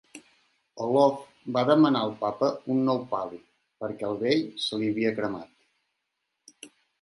[0.85, 1.17] Olov
[1.57, 3.39] va demanar al papa un nou pal·li,
[3.85, 6.67] perquè el vell se li havia cremat.